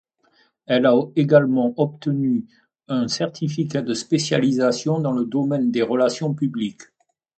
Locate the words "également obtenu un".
1.15-3.07